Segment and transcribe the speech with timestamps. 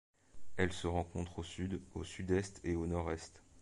[0.57, 3.43] Elles se rencontrent au Sud, au Sud-Est et au Nord-Est.